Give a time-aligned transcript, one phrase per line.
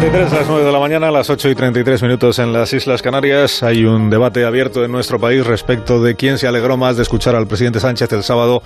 [0.00, 2.72] 33 a las 9 de la mañana, a las 8 y 33 minutos en las
[2.72, 3.64] Islas Canarias.
[3.64, 7.34] Hay un debate abierto en nuestro país respecto de quién se alegró más de escuchar
[7.34, 8.62] al presidente Sánchez el sábado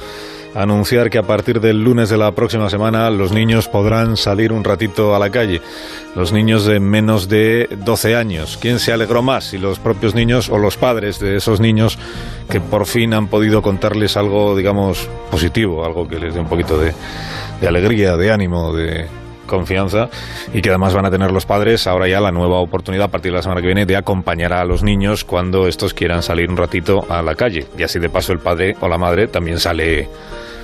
[0.54, 4.62] anunciar que a partir del lunes de la próxima semana los niños podrán salir un
[4.62, 5.62] ratito a la calle.
[6.14, 8.58] Los niños de menos de 12 años.
[8.60, 9.44] ¿Quién se alegró más?
[9.44, 11.98] Si los propios niños o los padres de esos niños
[12.50, 16.78] que por fin han podido contarles algo, digamos, positivo, algo que les dé un poquito
[16.78, 16.92] de,
[17.58, 20.08] de alegría, de ánimo, de confianza
[20.52, 23.32] y que además van a tener los padres ahora ya la nueva oportunidad a partir
[23.32, 26.56] de la semana que viene de acompañar a los niños cuando estos quieran salir un
[26.56, 27.66] ratito a la calle.
[27.76, 30.08] Y así de paso el padre o la madre también sale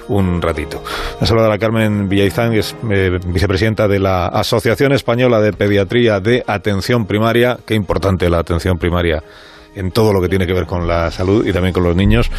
[0.08, 0.82] un ratito.
[1.20, 6.20] La saluda a Carmen Villaizán, que es eh, vicepresidenta de la Asociación Española de Pediatría
[6.20, 7.58] de Atención Primaria.
[7.66, 9.22] Qué importante la atención primaria
[9.74, 12.30] en todo lo que tiene que ver con la salud y también con los niños.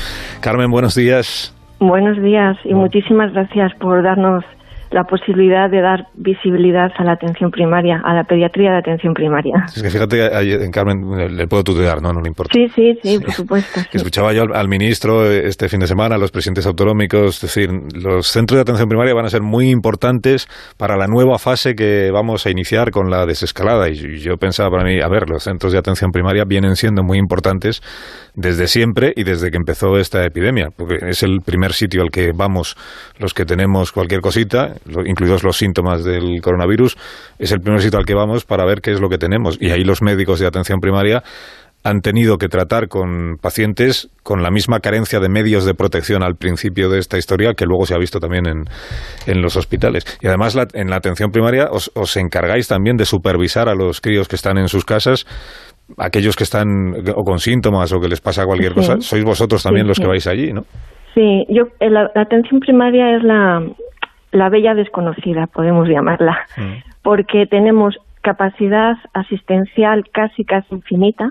[0.42, 1.56] Carmen, buenos días.
[1.80, 4.44] Buenos días y muchísimas gracias por darnos
[4.92, 9.66] la posibilidad de dar visibilidad a la atención primaria, a la pediatría de atención primaria.
[9.68, 10.30] Es que fíjate,
[10.72, 12.12] Carmen, le puedo tutear, ¿no?
[12.12, 12.52] No le importa.
[12.54, 13.80] Sí, sí, sí, por supuesto.
[13.94, 18.28] Escuchaba yo al, ministro este fin de semana, a los presidentes autonómicos, es decir, los
[18.28, 20.48] centros de atención primaria van a ser muy importantes
[20.78, 23.90] para la nueva fase que vamos a iniciar con la desescalada.
[23.90, 27.18] Y yo pensaba para mí, a ver, los centros de atención primaria vienen siendo muy
[27.18, 27.82] importantes
[28.36, 32.32] desde siempre y desde que empezó esta epidemia, porque es el primer sitio al que
[32.34, 32.76] vamos
[33.18, 36.98] los que tenemos cualquier cosita, incluidos los síntomas del coronavirus,
[37.38, 39.58] es el primer sitio al que vamos para ver qué es lo que tenemos.
[39.60, 41.24] Y ahí los médicos de atención primaria
[41.84, 46.36] han tenido que tratar con pacientes con la misma carencia de medios de protección al
[46.36, 48.66] principio de esta historia que luego se ha visto también en,
[49.28, 50.06] en los hospitales.
[50.22, 54.28] Y además en la atención primaria os, os encargáis también de supervisar a los críos
[54.28, 55.26] que están en sus casas
[55.98, 59.88] aquellos que están o con síntomas o que les pasa cualquier cosa, sois vosotros también
[59.88, 60.64] los que vais allí, ¿no?
[61.16, 63.66] Sí, yo, eh, la, atención primaria es la,
[64.32, 66.92] la bella desconocida, podemos llamarla, mm.
[67.02, 71.30] porque tenemos capacidad asistencial casi casi infinita,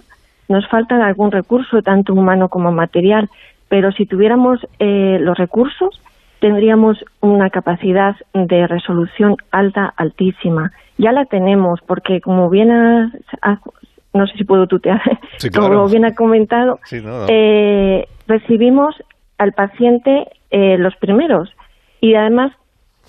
[0.48, 3.28] nos falta algún recurso, tanto humano como material,
[3.68, 6.00] pero si tuviéramos eh, los recursos,
[6.40, 10.72] tendríamos una capacidad de resolución alta, altísima.
[10.96, 12.68] Ya la tenemos, porque como bien
[14.14, 15.00] no sé si puedo tutear,
[15.54, 16.78] como bien ha comentado,
[17.28, 18.94] eh, recibimos
[19.36, 21.50] al paciente eh, los primeros
[22.00, 22.52] y además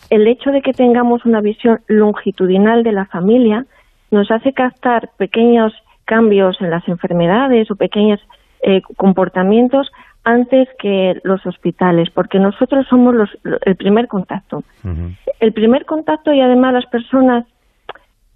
[0.10, 3.66] el hecho de que tengamos una visión longitudinal de la familia
[4.12, 5.74] nos hace captar pequeños
[6.06, 8.20] cambios en las enfermedades o pequeños
[8.64, 9.92] eh, comportamientos
[10.24, 13.30] antes que los hospitales, porque nosotros somos los,
[13.66, 14.64] el primer contacto.
[15.40, 17.46] El primer contacto y además las personas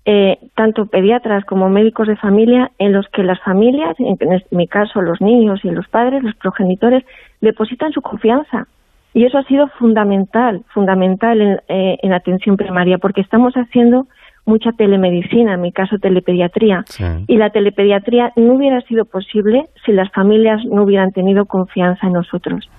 [0.05, 4.17] eh, tanto pediatras como médicos de familia, en los que las familias, en
[4.51, 7.03] mi caso los niños y los padres, los progenitores,
[7.41, 8.67] depositan su confianza.
[9.13, 14.07] Y eso ha sido fundamental, fundamental en, eh, atención primaria, porque estamos haciendo
[14.45, 16.83] mucha telemedicina, en mi caso telepediatría.
[17.27, 22.13] Y la telepediatría no hubiera sido posible si las familias no hubieran tenido confianza en
[22.13, 22.69] nosotros.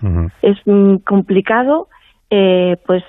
[0.42, 1.88] Es mm, complicado,
[2.30, 3.02] eh, pues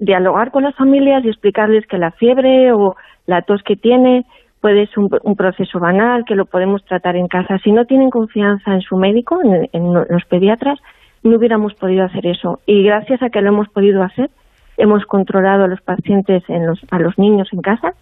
[0.00, 2.96] dialogar con las familias y explicarles que la fiebre o
[3.26, 4.24] la tos que tiene
[4.60, 7.58] puede ser un, proceso banal, que lo podemos tratar en casa.
[7.64, 10.78] Si no tienen confianza en su médico, en, los pediatras,
[11.22, 12.60] no hubiéramos podido hacer eso.
[12.66, 14.30] Y gracias a que lo hemos podido hacer,
[14.76, 17.92] hemos controlado a los pacientes, en los, a los niños en casa,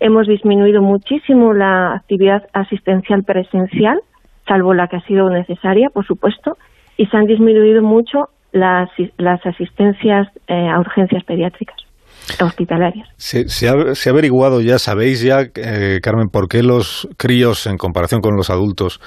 [0.00, 4.00] hemos disminuido muchísimo la actividad asistencial presencial,
[4.46, 6.56] salvo la que ha sido necesaria, por supuesto,
[6.96, 11.76] y se han disminuido mucho las, las asistencias eh, a urgencias pediátricas
[12.40, 13.08] hospitalarias.
[13.16, 18.20] Se, se, ha, averiguado ya, sabéis ya, eh, Carmen, por qué los críos, en comparación
[18.20, 19.00] con los adultos,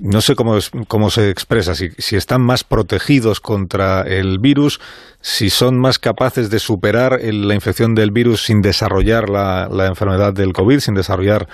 [0.00, 4.80] no sé cómo, cómo se expresa, si, si, están más protegidos contra el virus,
[5.20, 10.32] si son más capaces de superar la infección del virus sin desarrollar la, la enfermedad
[10.32, 11.48] del COVID, sin desarrollar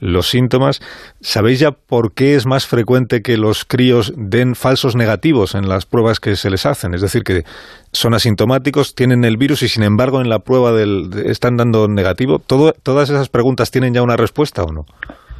[0.00, 0.80] los síntomas.
[1.20, 5.86] ¿Sabéis ya por qué es más frecuente que los críos den falsos negativos en las
[5.86, 6.94] pruebas que se les hacen?
[6.94, 7.44] Es decir, que
[7.92, 12.38] son asintomáticos, tienen el virus y sin embargo en la prueba del, están dando negativo.
[12.38, 14.86] ¿Todas esas preguntas tienen ya una respuesta o no?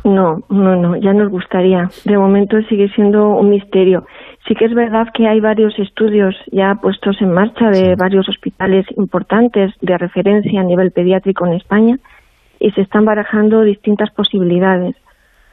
[0.04, 1.90] No, no, no, ya nos gustaría.
[2.04, 4.06] De momento sigue siendo un misterio.
[4.48, 8.86] Sí que es verdad que hay varios estudios ya puestos en marcha de varios hospitales
[8.96, 11.98] importantes de referencia a nivel pediátrico en España
[12.58, 14.96] y se están barajando distintas posibilidades.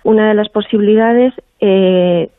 [0.04, 2.30] Una de las posibilidades eh,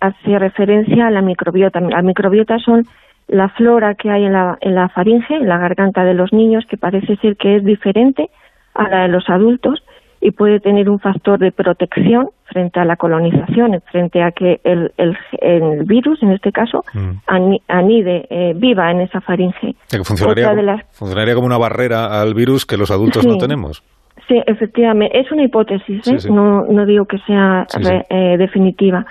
[0.00, 1.80] hace referencia a la microbiota.
[1.80, 2.84] La microbiota son
[3.28, 6.66] la flora que hay en la, en la faringe, en la garganta de los niños,
[6.68, 8.28] que parece ser que es diferente
[8.74, 9.82] a la de los adultos
[10.24, 14.90] y puede tener un factor de protección frente a la colonización, frente a que el,
[14.96, 17.56] el, virus, en este caso, mm.
[17.68, 19.74] anide, eh, viva en esa faringe.
[20.02, 20.50] funcionaría,
[20.92, 23.84] funcionaría, como una barrera al virus que los adultos no tenemos.
[24.26, 25.20] Sí, efectivamente.
[25.20, 26.30] Es una hipótesis, ¿eh?
[26.32, 27.66] No, no digo que sea
[28.08, 29.04] eh, definitiva.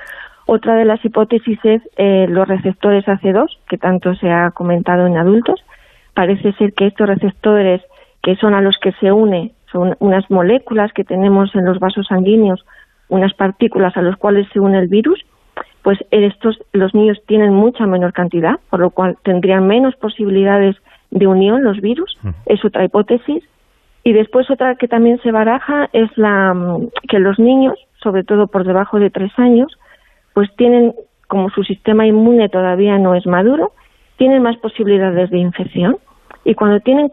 [0.47, 5.17] Otra de las hipótesis es eh, los receptores AC2, que tanto se ha comentado en
[5.17, 5.63] adultos.
[6.15, 7.83] Parece ser que estos receptores,
[8.23, 12.07] que son a los que se une, son unas moléculas que tenemos en los vasos
[12.07, 12.63] sanguíneos,
[13.09, 15.19] unas partículas a los cuales se une el virus,
[15.81, 20.77] pues estos los niños tienen mucha menor cantidad, por lo cual tendrían menos posibilidades
[21.11, 22.17] de unión los virus.
[22.45, 23.43] Es otra hipótesis.
[24.05, 28.47] Y después otra que también se baraja es la mm, que los niños, sobre todo
[28.47, 29.77] por debajo de tres años,
[30.33, 30.93] pues tienen,
[31.27, 33.71] como su sistema inmune todavía no es maduro,
[34.17, 35.97] tienen más posibilidades de infección.
[36.43, 37.09] Y cuando tienen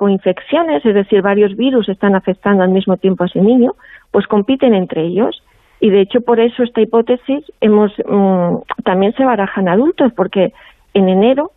[0.00, 3.72] coinfecciones, es decir, varios virus están afectando al mismo tiempo a ese niño,
[4.10, 5.42] pues compiten entre ellos.
[5.78, 10.54] Y de hecho, por eso esta hipótesis hemos mm, también se baraja en adultos, porque
[10.94, 11.50] en enero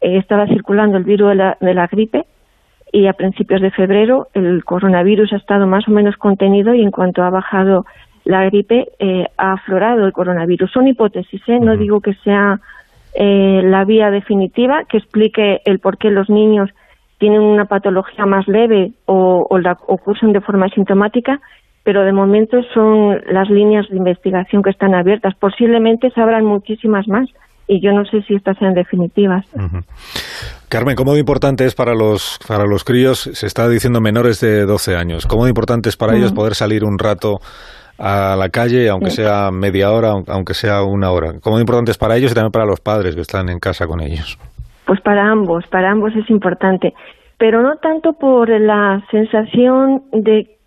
[0.00, 2.24] eh, estaba circulando el virus de la, de la gripe
[2.90, 6.90] y a principios de febrero el coronavirus ha estado más o menos contenido y en
[6.90, 7.84] cuanto ha bajado
[8.24, 10.70] la gripe eh, ha aflorado el coronavirus.
[10.72, 11.60] Son hipótesis, ¿eh?
[11.60, 12.60] no digo que sea
[13.12, 16.70] eh, la vía definitiva que explique el por qué los niños
[17.20, 21.38] tienen una patología más leve o, o, la, o cursan de forma sintomática,
[21.84, 25.34] pero de momento son las líneas de investigación que están abiertas.
[25.38, 27.28] Posiblemente se abran muchísimas más
[27.68, 29.46] y yo no sé si estas sean definitivas.
[30.68, 34.64] Carmen, ¿cómo de importante es para los, para los críos, se está diciendo menores de
[34.64, 37.38] 12 años, cómo de importante es para ellos poder salir un rato
[37.98, 41.34] a la calle, aunque sea media hora, aunque sea una hora?
[41.40, 43.86] ¿Cómo de importante es para ellos y también para los padres que están en casa
[43.86, 44.38] con ellos?
[44.90, 46.94] Pues para ambos, para ambos es importante,
[47.38, 50.58] pero no tanto por la sensación de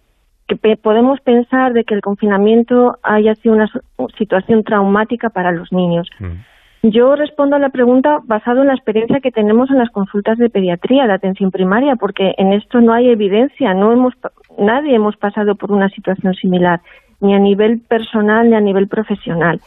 [0.47, 3.69] que podemos pensar de que el confinamiento haya sido una
[4.17, 6.07] situación traumática para los niños.
[6.19, 6.87] Mm.
[6.89, 10.49] Yo respondo a la pregunta basado en la experiencia que tenemos en las consultas de
[10.49, 14.13] pediatría, de atención primaria, porque en esto no hay evidencia, no hemos,
[14.57, 16.79] nadie hemos pasado por una situación similar,
[17.19, 19.59] ni a nivel personal ni a nivel profesional.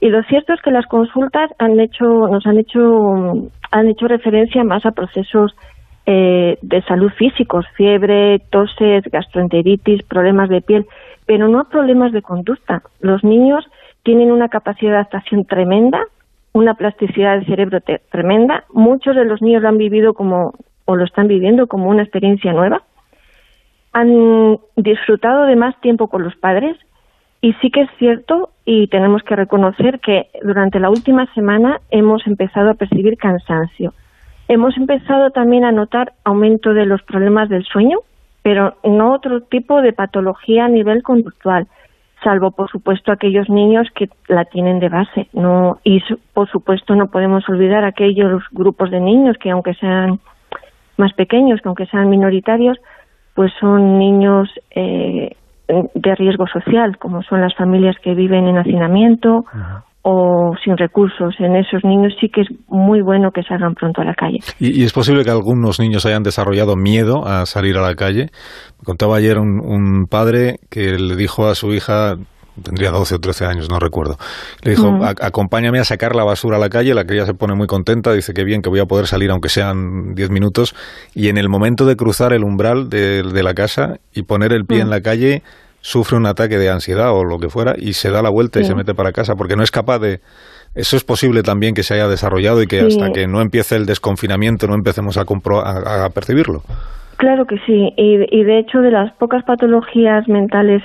[0.00, 4.62] Y lo cierto es que las consultas han hecho, nos han hecho, han hecho referencia
[4.64, 5.54] más a procesos
[6.06, 10.86] eh, de salud físicos, fiebre, toses, gastroenteritis, problemas de piel,
[11.26, 12.82] pero no problemas de conducta.
[13.00, 13.64] Los niños
[14.04, 16.00] tienen una capacidad de adaptación tremenda,
[16.52, 17.80] una plasticidad de cerebro
[18.10, 18.64] tremenda.
[18.72, 20.54] Muchos de los niños lo han vivido como,
[20.86, 22.82] o lo están viviendo como una experiencia nueva.
[23.92, 26.76] Han disfrutado de más tiempo con los padres
[27.40, 32.26] y sí que es cierto y tenemos que reconocer que durante la última semana hemos
[32.26, 33.92] empezado a percibir cansancio
[34.48, 37.98] Hemos empezado también a notar aumento de los problemas del sueño,
[38.42, 41.66] pero no otro tipo de patología a nivel conductual,
[42.24, 45.28] salvo por supuesto aquellos niños que la tienen de base.
[45.34, 46.02] No y
[46.32, 50.18] por supuesto no podemos olvidar aquellos grupos de niños que aunque sean
[50.96, 52.78] más pequeños, que aunque sean minoritarios,
[53.34, 55.36] pues son niños eh,
[55.68, 59.44] de riesgo social, como son las familias que viven en hacinamiento
[60.02, 61.34] o sin recursos.
[61.38, 64.38] En esos niños sí que es muy bueno que salgan pronto a la calle.
[64.58, 68.30] ¿Y, es posible que algunos niños hayan desarrollado miedo a salir a la calle?
[68.78, 72.14] Me contaba ayer un, padre que le dijo a su hija,
[72.62, 74.16] tendría 12 o 13 años, no recuerdo.
[74.62, 77.66] Le dijo, acompáñame a sacar la basura a la calle, la cría se pone muy
[77.66, 80.74] contenta, dice que bien, que voy a poder salir aunque sean 10 minutos,
[81.14, 84.80] y en el momento de cruzar el umbral de, la casa y poner el pie
[84.80, 85.42] en la calle,
[85.80, 88.64] sufre un ataque de ansiedad o lo que fuera y se da la vuelta y
[88.64, 90.20] se mete para casa porque no es capaz de...
[90.74, 93.86] Eso es posible también que se haya desarrollado y que hasta que no empiece el
[93.86, 96.62] desconfinamiento no empecemos a, a, percibirlo.
[97.16, 100.82] Claro que sí, y, de hecho de las pocas patologías mentales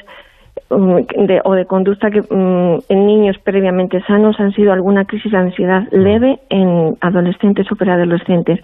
[0.69, 1.05] um,
[1.43, 5.83] o de conducta que um, en niños previamente sanos han sido alguna crisis de ansiedad
[5.91, 5.95] mm.
[5.95, 8.59] leve en adolescentes o preadolescentes.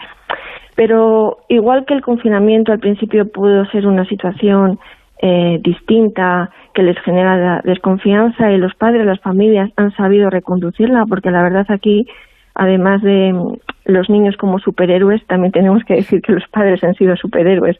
[0.75, 4.79] Pero igual que el confinamiento al principio pudo ser una situación
[5.21, 11.29] eh, distinta que les genera desconfianza y los padres, las familias han sabido reconducirla porque
[11.29, 12.07] la verdad aquí
[12.55, 13.53] además de mm,
[13.85, 17.77] los niños como superhéroes también tenemos que decir que los padres han sido superhéroes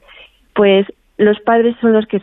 [0.53, 0.85] pues
[1.19, 2.21] los padres son los que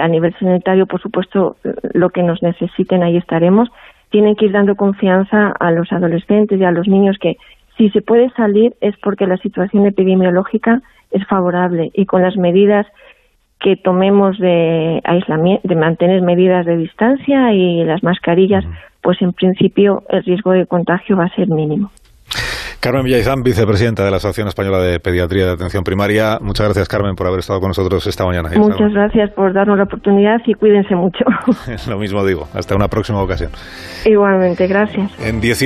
[0.00, 1.56] a nivel sanitario por supuesto
[1.94, 3.68] lo que nos necesiten ahí estaremos
[4.10, 7.36] tienen que ir dando confianza a los adolescentes y a los niños que
[7.78, 10.82] si se puede salir es porque la situación epidemiológica
[11.12, 12.86] es favorable y con las medidas
[13.60, 18.64] que tomemos de aislamiento, de mantener medidas de distancia y las mascarillas,
[19.02, 21.92] pues en principio el riesgo de contagio va a ser mínimo.
[22.82, 26.38] Carmen Villaizán, vicepresidenta de la Asociación Española de Pediatría de Atención Primaria.
[26.40, 28.50] Muchas gracias, Carmen, por haber estado con nosotros esta mañana.
[28.56, 31.24] Muchas gracias por darnos la oportunidad y cuídense mucho.
[31.88, 32.48] Lo mismo digo.
[32.52, 33.52] Hasta una próxima ocasión.
[34.04, 35.12] Igualmente, gracias.
[35.20, 35.64] En 18